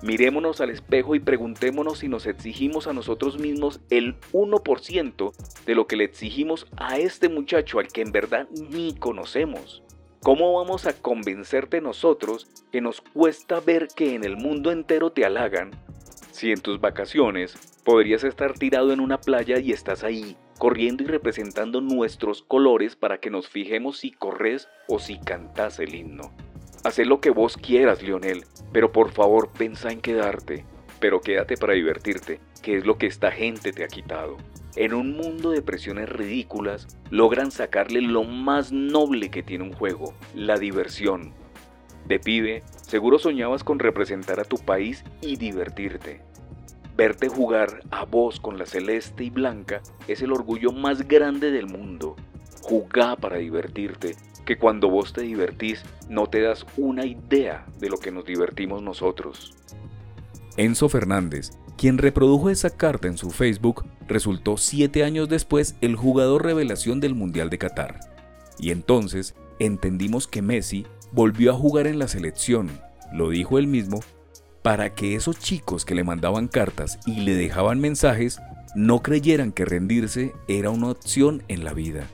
[0.02, 5.32] Mirémonos al espejo y preguntémonos si nos exigimos a nosotros mismos el 1%
[5.64, 9.84] de lo que le exigimos a este muchacho al que en verdad ni conocemos.
[10.20, 15.24] ¿Cómo vamos a convencerte nosotros que nos cuesta ver que en el mundo entero te
[15.24, 15.70] halagan
[16.32, 21.06] si en tus vacaciones podrías estar tirado en una playa y estás ahí, corriendo y
[21.06, 26.32] representando nuestros colores para que nos fijemos si corres o si cantas el himno?
[26.84, 30.64] Haz lo que vos quieras, Lionel, pero por favor pensa en quedarte,
[31.00, 34.36] pero quédate para divertirte, que es lo que esta gente te ha quitado
[34.76, 40.14] en un mundo de presiones ridículas, logran sacarle lo más noble que tiene un juego,
[40.34, 41.34] la diversión.
[42.06, 46.22] De pibe, seguro soñabas con representar a tu país y divertirte.
[46.96, 51.66] Verte jugar a vos con la celeste y blanca es el orgullo más grande del
[51.66, 52.16] mundo.
[52.62, 54.16] Jugá para divertirte,
[54.52, 58.82] que cuando vos te divertís no te das una idea de lo que nos divertimos
[58.82, 59.54] nosotros.
[60.58, 66.44] Enzo Fernández, quien reprodujo esa carta en su Facebook, resultó siete años después el jugador
[66.44, 68.00] revelación del Mundial de Qatar.
[68.58, 72.68] Y entonces entendimos que Messi volvió a jugar en la selección,
[73.10, 74.00] lo dijo él mismo,
[74.60, 78.38] para que esos chicos que le mandaban cartas y le dejaban mensajes
[78.74, 82.06] no creyeran que rendirse era una opción en la vida.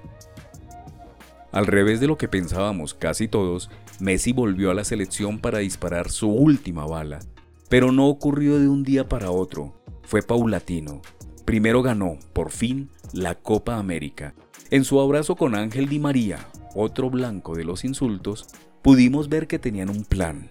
[1.52, 6.10] Al revés de lo que pensábamos casi todos, Messi volvió a la selección para disparar
[6.10, 7.20] su última bala
[7.68, 11.02] pero no ocurrió de un día para otro, fue paulatino.
[11.44, 14.34] Primero ganó, por fin, la Copa América.
[14.70, 18.46] En su abrazo con Ángel Di María, otro blanco de los insultos,
[18.82, 20.48] pudimos ver que tenían un plan.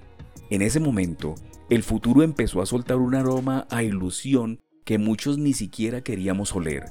[0.50, 1.36] En ese momento,
[1.70, 6.86] el futuro empezó a soltar un aroma a ilusión que muchos ni siquiera queríamos oler.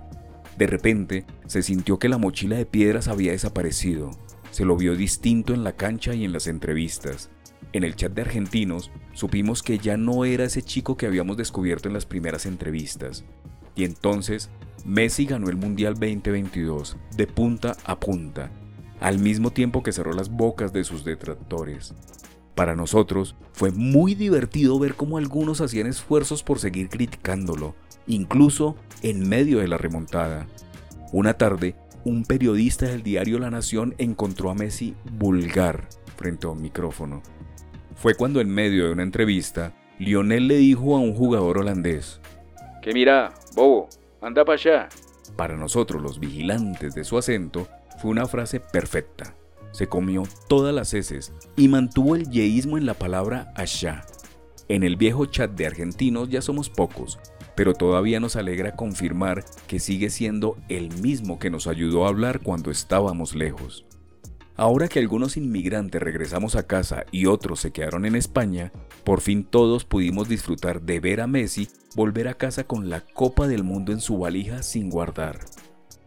[0.56, 4.10] De repente, se sintió que la mochila de piedras había desaparecido.
[4.50, 7.30] Se lo vio distinto en la cancha y en las entrevistas.
[7.72, 11.88] En el chat de argentinos, supimos que ya no era ese chico que habíamos descubierto
[11.88, 13.24] en las primeras entrevistas.
[13.74, 14.48] Y entonces,
[14.86, 18.50] Messi ganó el Mundial 2022, de punta a punta,
[19.00, 21.92] al mismo tiempo que cerró las bocas de sus detractores.
[22.54, 27.74] Para nosotros fue muy divertido ver cómo algunos hacían esfuerzos por seguir criticándolo,
[28.06, 30.46] incluso en medio de la remontada.
[31.12, 36.62] Una tarde, un periodista del diario La Nación encontró a Messi vulgar frente a un
[36.62, 37.22] micrófono.
[37.94, 42.20] Fue cuando en medio de una entrevista, Lionel le dijo a un jugador holandés,
[42.82, 43.88] Que mira, bobo,
[44.20, 44.88] anda para allá.
[45.36, 47.66] Para nosotros los vigilantes de su acento,
[47.98, 49.34] fue una frase perfecta.
[49.72, 54.04] Se comió todas las heces y mantuvo el yeísmo en la palabra allá.
[54.68, 57.18] En el viejo chat de argentinos ya somos pocos,
[57.56, 62.40] pero todavía nos alegra confirmar que sigue siendo el mismo que nos ayudó a hablar
[62.40, 63.86] cuando estábamos lejos.
[64.54, 68.72] Ahora que algunos inmigrantes regresamos a casa y otros se quedaron en España,
[69.04, 73.48] por fin todos pudimos disfrutar de ver a Messi volver a casa con la Copa
[73.48, 75.40] del Mundo en su valija sin guardar.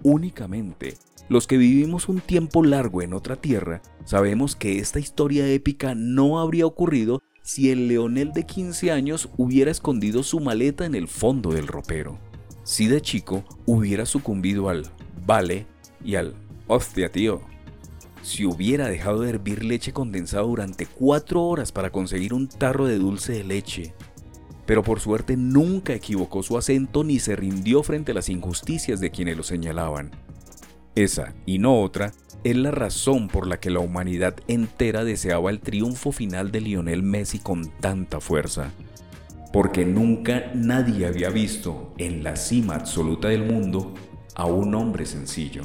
[0.01, 0.97] Únicamente
[1.29, 6.39] los que vivimos un tiempo largo en otra tierra sabemos que esta historia épica no
[6.39, 11.49] habría ocurrido si el leonel de 15 años hubiera escondido su maleta en el fondo
[11.49, 12.19] del ropero.
[12.63, 14.85] Si de chico hubiera sucumbido al
[15.25, 15.65] vale
[16.05, 16.35] y al
[16.67, 17.41] hostia tío.
[18.21, 22.99] Si hubiera dejado de hervir leche condensada durante cuatro horas para conseguir un tarro de
[22.99, 23.95] dulce de leche.
[24.67, 29.09] Pero por suerte nunca equivocó su acento ni se rindió frente a las injusticias de
[29.09, 30.11] quienes lo señalaban.
[31.03, 32.11] Esa, y no otra,
[32.43, 37.03] es la razón por la que la humanidad entera deseaba el triunfo final de Lionel
[37.03, 38.73] Messi con tanta fuerza.
[39.53, 43.93] Porque nunca nadie había visto en la cima absoluta del mundo
[44.35, 45.61] a un hombre sencillo.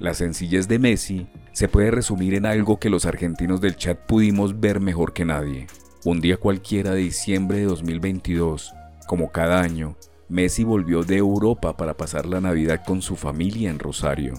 [0.00, 4.58] La sencillez de Messi se puede resumir en algo que los argentinos del chat pudimos
[4.58, 5.68] ver mejor que nadie.
[6.04, 8.72] Un día cualquiera de diciembre de 2022,
[9.06, 9.96] como cada año,
[10.28, 14.34] Messi volvió de Europa para pasar la Navidad con su familia en Rosario.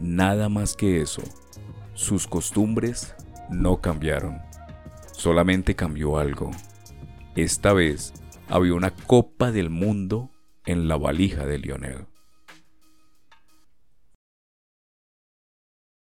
[0.00, 1.22] Nada más que eso.
[1.92, 3.14] Sus costumbres
[3.50, 4.40] no cambiaron.
[5.12, 6.50] Solamente cambió algo.
[7.36, 8.14] Esta vez
[8.48, 10.30] había una Copa del Mundo
[10.64, 12.06] en la valija de Lionel.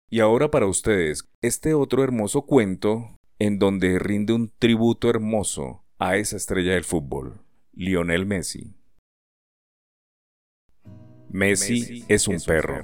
[0.08, 6.16] Y ahora para ustedes, este otro hermoso cuento en donde rinde un tributo hermoso a
[6.16, 8.74] esa estrella del fútbol, Lionel Messi.
[11.36, 12.82] Messi es un perro.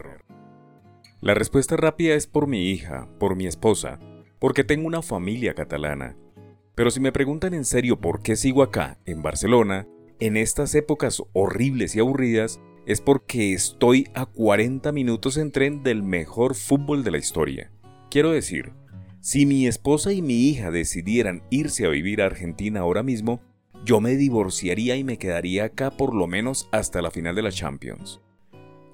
[1.23, 3.99] La respuesta rápida es por mi hija, por mi esposa,
[4.39, 6.19] porque tengo una familia catalana.
[6.75, 9.89] Pero si me preguntan en serio por qué sigo acá, en Barcelona,
[10.21, 16.03] en estas épocas horribles y aburridas, es porque estoy a 40 minutos en tren del
[16.03, 17.73] mejor fútbol de la historia.
[18.11, 18.75] Quiero decir,
[19.21, 23.41] si mi esposa y mi hija decidieran irse a vivir a Argentina ahora mismo,
[23.87, 27.51] yo me divorciaría y me quedaría acá por lo menos hasta la final de la
[27.51, 28.21] Champions.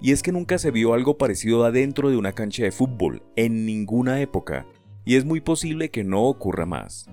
[0.01, 3.67] Y es que nunca se vio algo parecido adentro de una cancha de fútbol, en
[3.67, 4.67] ninguna época,
[5.05, 7.07] y es muy posible que no ocurra más.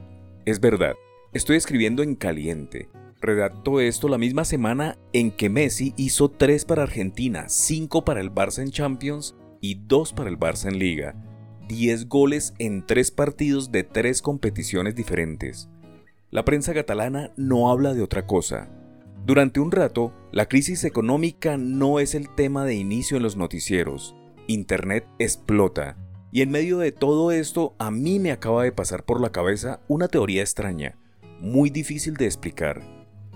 [0.45, 0.95] Es verdad,
[1.33, 2.89] estoy escribiendo en caliente.
[3.21, 8.31] Redacto esto la misma semana en que Messi hizo 3 para Argentina, 5 para el
[8.31, 11.15] Barça en Champions y 2 para el Barça en Liga.
[11.67, 15.69] 10 goles en 3 partidos de 3 competiciones diferentes.
[16.29, 18.69] La prensa catalana no habla de otra cosa.
[19.25, 24.15] Durante un rato, la crisis económica no es el tema de inicio en los noticieros.
[24.45, 25.97] Internet explota.
[26.31, 29.79] Y en medio de todo esto, a mí me acaba de pasar por la cabeza
[29.87, 30.99] una teoría extraña,
[31.41, 32.83] muy difícil de explicar.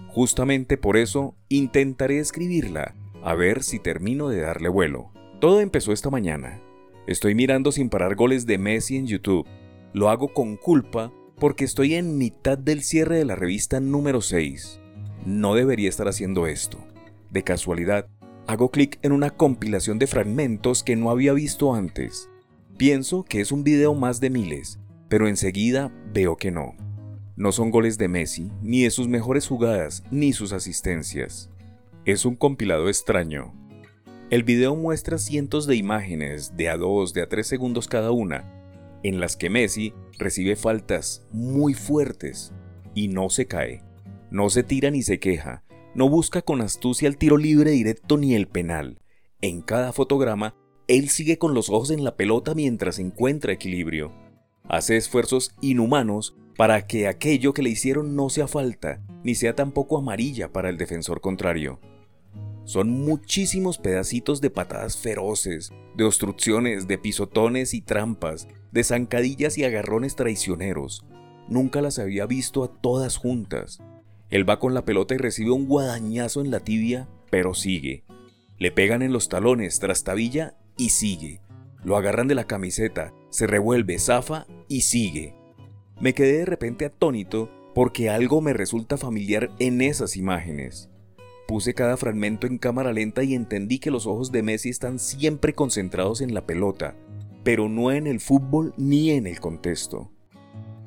[0.09, 5.11] Justamente por eso intentaré escribirla, a ver si termino de darle vuelo.
[5.41, 6.61] Todo empezó esta mañana.
[7.07, 9.47] Estoy mirando sin parar goles de Messi en YouTube.
[9.93, 14.81] Lo hago con culpa porque estoy en mitad del cierre de la revista número 6
[15.25, 16.77] no debería estar haciendo esto.
[17.29, 18.07] De casualidad,
[18.47, 22.29] hago clic en una compilación de fragmentos que no había visto antes.
[22.77, 24.79] Pienso que es un video más de miles,
[25.09, 26.75] pero enseguida veo que no.
[27.35, 31.49] No son goles de Messi, ni de sus mejores jugadas, ni sus asistencias.
[32.05, 33.53] Es un compilado extraño.
[34.29, 38.51] El video muestra cientos de imágenes de a dos, de a tres segundos cada una,
[39.03, 42.51] en las que Messi recibe faltas muy fuertes
[42.93, 43.88] y no se cae.
[44.31, 45.63] No se tira ni se queja,
[45.95, 48.99] no busca con astucia el tiro libre directo ni el penal.
[49.41, 50.55] En cada fotograma,
[50.87, 54.11] él sigue con los ojos en la pelota mientras encuentra equilibrio.
[54.67, 59.97] Hace esfuerzos inhumanos para que aquello que le hicieron no sea falta, ni sea tampoco
[59.97, 61.79] amarilla para el defensor contrario.
[62.65, 69.63] Son muchísimos pedacitos de patadas feroces, de obstrucciones, de pisotones y trampas, de zancadillas y
[69.63, 71.03] agarrones traicioneros.
[71.47, 73.79] Nunca las había visto a todas juntas.
[74.29, 78.03] Él va con la pelota y recibe un guadañazo en la tibia, pero sigue.
[78.57, 81.41] Le pegan en los talones, trastabilla y sigue.
[81.83, 85.33] Lo agarran de la camiseta, se revuelve, zafa y sigue.
[85.99, 90.89] Me quedé de repente atónito porque algo me resulta familiar en esas imágenes.
[91.47, 95.53] Puse cada fragmento en cámara lenta y entendí que los ojos de Messi están siempre
[95.53, 96.95] concentrados en la pelota,
[97.43, 100.11] pero no en el fútbol ni en el contexto.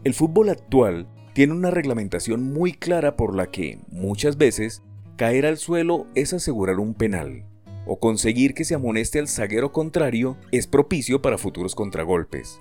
[0.05, 4.83] El fútbol actual tiene una reglamentación muy clara por la que, muchas veces,
[5.17, 7.45] caer al suelo es asegurar un penal,
[7.87, 12.61] o conseguir que se amoneste al zaguero contrario es propicio para futuros contragolpes.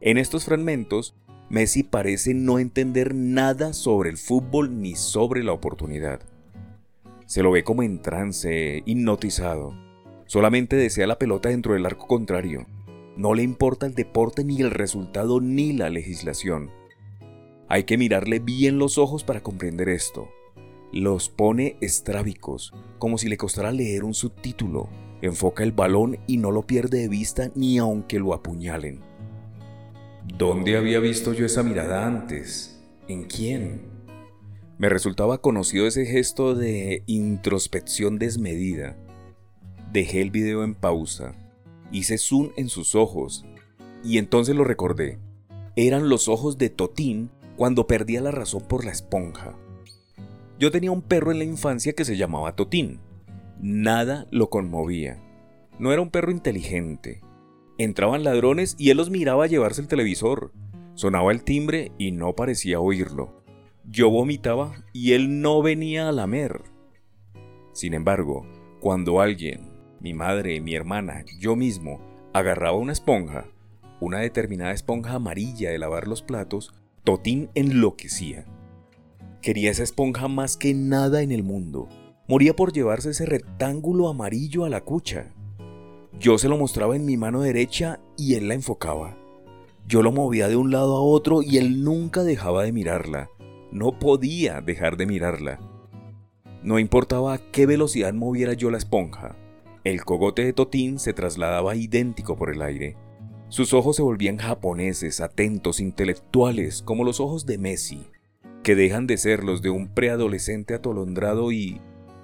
[0.00, 1.14] En estos fragmentos,
[1.50, 6.20] Messi parece no entender nada sobre el fútbol ni sobre la oportunidad.
[7.26, 9.74] Se lo ve como en trance, hipnotizado.
[10.26, 12.66] Solamente desea la pelota dentro del arco contrario.
[13.16, 16.70] No le importa el deporte ni el resultado ni la legislación.
[17.68, 20.28] Hay que mirarle bien los ojos para comprender esto.
[20.92, 24.88] Los pone estrábicos, como si le costara leer un subtítulo.
[25.22, 29.00] Enfoca el balón y no lo pierde de vista ni aunque lo apuñalen.
[30.36, 32.82] ¿Dónde había visto yo esa mirada antes?
[33.08, 33.82] ¿En quién?
[34.78, 38.96] Me resultaba conocido ese gesto de introspección desmedida.
[39.92, 41.34] Dejé el video en pausa,
[41.92, 43.44] hice zoom en sus ojos
[44.02, 45.18] y entonces lo recordé.
[45.76, 49.56] Eran los ojos de Totín cuando perdía la razón por la esponja.
[50.58, 53.00] Yo tenía un perro en la infancia que se llamaba Totín.
[53.60, 55.20] Nada lo conmovía.
[55.78, 57.20] No era un perro inteligente,
[57.76, 60.52] Entraban ladrones y él los miraba llevarse el televisor.
[60.94, 63.42] Sonaba el timbre y no parecía oírlo.
[63.84, 66.62] Yo vomitaba y él no venía a lamer.
[67.72, 68.46] Sin embargo,
[68.80, 72.00] cuando alguien, mi madre, mi hermana, yo mismo,
[72.32, 73.48] agarraba una esponja,
[74.00, 76.72] una determinada esponja amarilla de lavar los platos,
[77.04, 78.46] Totín enloquecía.
[79.42, 81.86] Quería esa esponja más que nada en el mundo.
[82.26, 85.26] Moría por llevarse ese rectángulo amarillo a la cucha.
[86.18, 89.18] Yo se lo mostraba en mi mano derecha y él la enfocaba.
[89.86, 93.28] Yo lo movía de un lado a otro y él nunca dejaba de mirarla.
[93.70, 95.60] No podía dejar de mirarla.
[96.62, 99.36] No importaba a qué velocidad moviera yo la esponja.
[99.84, 102.96] El cogote de Totín se trasladaba idéntico por el aire.
[103.54, 108.04] Sus ojos se volvían japoneses, atentos, intelectuales, como los ojos de Messi,
[108.64, 111.80] que dejan de ser los de un preadolescente atolondrado y,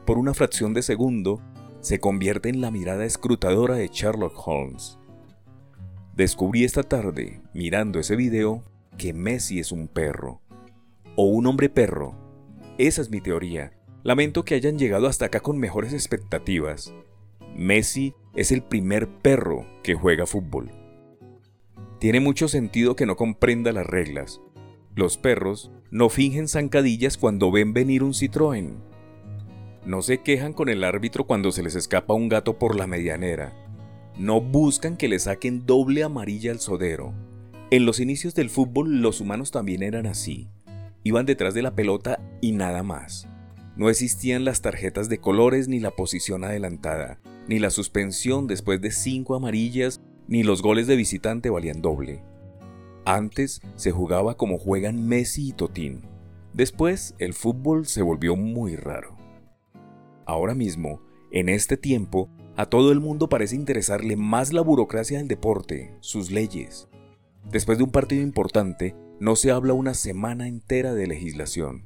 [0.06, 1.40] por una fracción de segundo,
[1.82, 4.98] se convierte en la mirada escrutadora de Sherlock Holmes.
[6.16, 8.64] Descubrí esta tarde, mirando ese video,
[8.98, 10.40] que Messi es un perro.
[11.14, 12.16] O un hombre perro.
[12.76, 13.70] Esa es mi teoría.
[14.02, 16.92] Lamento que hayan llegado hasta acá con mejores expectativas.
[17.54, 20.79] Messi es el primer perro que juega fútbol.
[22.00, 24.40] Tiene mucho sentido que no comprenda las reglas.
[24.96, 28.90] Los perros no fingen zancadillas cuando ven venir un Citroën
[29.84, 33.54] no se quejan con el árbitro cuando se les escapa un gato por la medianera.
[34.18, 37.14] No buscan que le saquen doble amarilla al sodero.
[37.70, 40.48] En los inicios del fútbol los humanos también eran así.
[41.02, 43.26] Iban detrás de la pelota y nada más.
[43.74, 48.90] No existían las tarjetas de colores ni la posición adelantada, ni la suspensión después de
[48.90, 49.98] cinco amarillas,
[50.30, 52.22] ni los goles de visitante valían doble.
[53.04, 56.02] Antes se jugaba como juegan Messi y Totín.
[56.54, 59.16] Después el fútbol se volvió muy raro.
[60.26, 61.02] Ahora mismo,
[61.32, 66.30] en este tiempo, a todo el mundo parece interesarle más la burocracia del deporte, sus
[66.30, 66.88] leyes.
[67.50, 71.84] Después de un partido importante, no se habla una semana entera de legislación.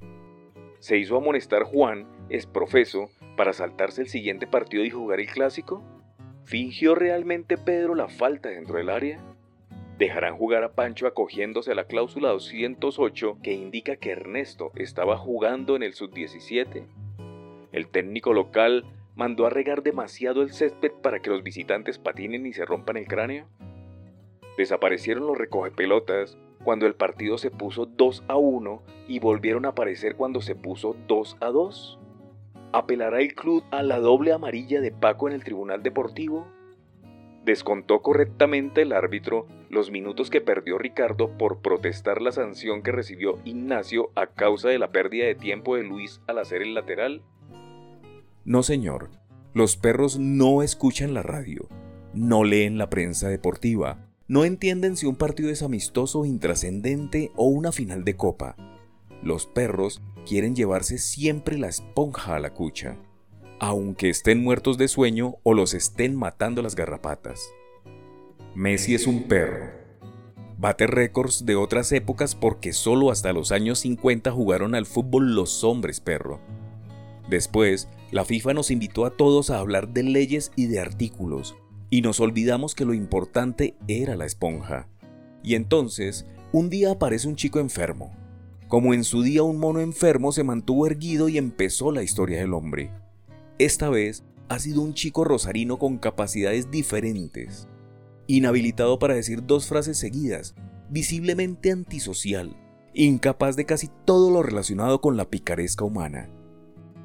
[0.81, 5.83] ¿Se hizo amonestar Juan, es profeso, para saltarse el siguiente partido y jugar el clásico?
[6.45, 9.19] ¿Fingió realmente Pedro la falta dentro del área?
[9.99, 15.75] ¿Dejarán jugar a Pancho acogiéndose a la cláusula 208 que indica que Ernesto estaba jugando
[15.75, 16.85] en el sub-17?
[17.73, 18.85] El técnico local
[19.17, 23.07] mandó a regar demasiado el césped para que los visitantes patinen y se rompan el
[23.07, 23.47] cráneo.
[24.59, 30.17] Desaparecieron los recogepelotas cuando el partido se puso 2 a 1 y volvieron a aparecer
[30.17, 31.99] cuando se puso 2 a 2.
[32.75, 36.49] ¿Apelará el club a la doble amarilla de Paco en el Tribunal Deportivo?
[37.45, 43.39] Descontó correctamente el árbitro los minutos que perdió Ricardo por protestar la sanción que recibió
[43.45, 47.23] Ignacio a causa de la pérdida de tiempo de Luis al hacer el lateral.
[48.45, 49.11] No, señor.
[49.53, 51.69] Los perros no escuchan la radio,
[52.13, 57.71] no leen la prensa deportiva, no entienden si un partido es amistoso intrascendente o una
[57.71, 58.57] final de copa.
[59.23, 62.97] Los perros quieren llevarse siempre la esponja a la cucha.
[63.61, 67.49] aunque estén muertos de sueño o los estén matando las garrapatas.
[68.55, 69.71] Messi es un perro.
[70.59, 75.65] Bate récords de otras épocas porque solo hasta los años 50 jugaron al fútbol los
[75.65, 76.41] hombres perro.
[77.29, 81.57] Después, la FIFA nos invitó a todos a hablar de leyes y de artículos,
[81.91, 84.89] y nos olvidamos que lo importante era la esponja.
[85.43, 88.15] Y entonces, un día aparece un chico enfermo.
[88.69, 92.55] Como en su día un mono enfermo se mantuvo erguido y empezó la historia del
[92.55, 92.91] hombre.
[93.59, 97.69] Esta vez ha sido un chico rosarino con capacidades diferentes.
[98.27, 100.55] Inhabilitado para decir dos frases seguidas,
[100.89, 102.57] visiblemente antisocial,
[102.95, 106.31] incapaz de casi todo lo relacionado con la picaresca humana,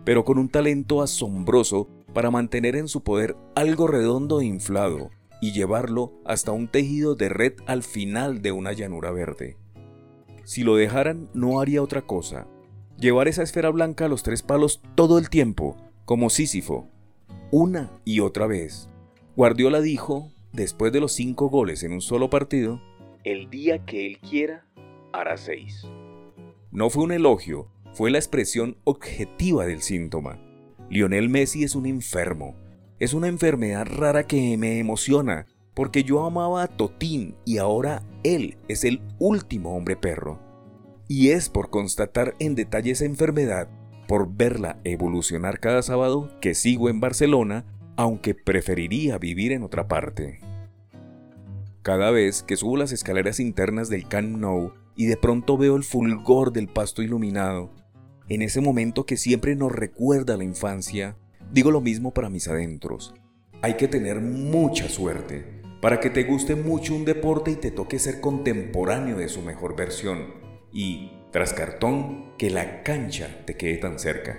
[0.05, 5.09] pero con un talento asombroso para mantener en su poder algo redondo e inflado
[5.41, 9.57] y llevarlo hasta un tejido de red al final de una llanura verde.
[10.49, 12.47] Si lo dejaran, no haría otra cosa.
[12.97, 16.89] Llevar esa esfera blanca a los tres palos todo el tiempo, como Sísifo,
[17.51, 18.89] una y otra vez.
[19.35, 22.81] Guardiola dijo, después de los cinco goles en un solo partido,
[23.23, 24.65] el día que él quiera,
[25.13, 25.87] hará seis.
[26.71, 30.39] No fue un elogio, fue la expresión objetiva del síntoma.
[30.89, 32.55] Lionel Messi es un enfermo.
[32.97, 35.45] Es una enfermedad rara que me emociona,
[35.79, 40.37] porque yo amaba a Totín y ahora él es el último hombre perro.
[41.07, 43.69] Y es por constatar en detalle esa enfermedad,
[44.05, 47.63] por verla evolucionar cada sábado, que sigo en Barcelona,
[47.95, 50.41] aunque preferiría vivir en otra parte.
[51.81, 55.85] Cada vez que subo las escaleras internas del Camp Nou y de pronto veo el
[55.85, 57.71] fulgor del pasto iluminado,
[58.27, 61.15] en ese momento que siempre nos recuerda la infancia,
[61.53, 63.13] digo lo mismo para mis adentros.
[63.61, 67.99] Hay que tener mucha suerte para que te guste mucho un deporte y te toque
[67.99, 70.33] ser contemporáneo de su mejor versión.
[70.71, 74.37] Y, tras cartón, que la cancha te quede tan cerca.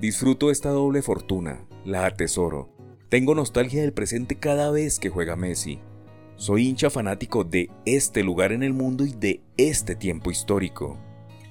[0.00, 2.70] Disfruto esta doble fortuna, la atesoro.
[3.08, 5.80] Tengo nostalgia del presente cada vez que juega Messi.
[6.36, 10.98] Soy hincha fanático de este lugar en el mundo y de este tiempo histórico.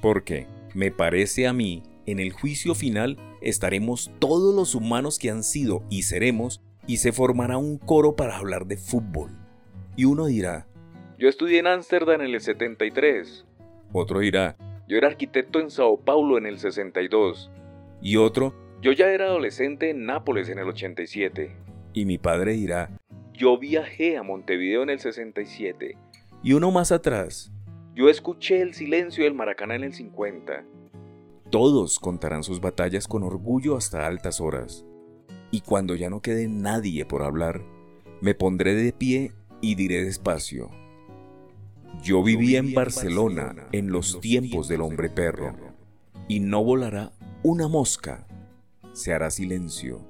[0.01, 0.47] ¿Por qué?
[0.73, 5.83] Me parece a mí, en el juicio final estaremos todos los humanos que han sido
[5.89, 9.31] y seremos y se formará un coro para hablar de fútbol.
[9.95, 10.67] Y uno dirá,
[11.17, 13.45] yo estudié en Ámsterdam en el 73.
[13.93, 14.57] Otro dirá,
[14.87, 17.49] yo era arquitecto en Sao Paulo en el 62.
[18.01, 21.55] Y otro, yo ya era adolescente en Nápoles en el 87.
[21.93, 22.91] Y mi padre dirá,
[23.33, 25.97] yo viajé a Montevideo en el 67.
[26.43, 27.51] Y uno más atrás,
[27.95, 30.65] yo escuché el silencio del Maracaná en el 50.
[31.49, 34.85] Todos contarán sus batallas con orgullo hasta altas horas.
[35.55, 37.61] Y cuando ya no quede nadie por hablar,
[38.19, 39.31] me pondré de pie
[39.61, 40.69] y diré despacio.
[42.03, 45.55] Yo vivía en Barcelona en los tiempos del hombre perro,
[46.27, 48.27] y no volará una mosca.
[48.91, 50.05] Se hará silencio.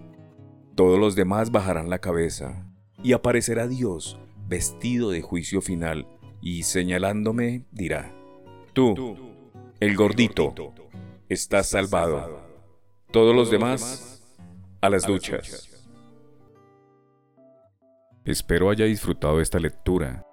[0.73, 2.67] Todos los demás bajarán la cabeza,
[3.03, 4.17] y aparecerá Dios
[4.47, 6.07] vestido de juicio final
[6.41, 8.11] y señalándome dirá,
[8.73, 9.15] tú,
[9.79, 10.55] el gordito,
[11.29, 12.43] estás salvado.
[13.11, 14.14] Todos los demás,
[14.85, 15.69] a las duchas.
[18.23, 20.25] Espero haya disfrutado esta lectura.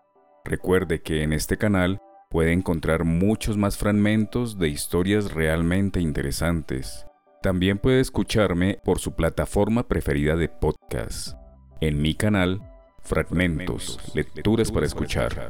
[0.45, 2.01] Recuerde que en este canal
[2.31, 7.07] puede encontrar muchos más fragmentos de historias realmente interesantes.
[7.43, 11.37] También puede escucharme por su plataforma preferida de podcast.
[11.81, 12.61] En mi canal,
[13.01, 15.49] Fragmentos, Lecturas para Escuchar.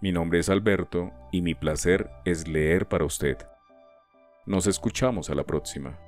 [0.00, 3.36] Mi nombre es Alberto y mi placer es leer para usted.
[4.46, 5.98] Nos escuchamos a la próxima.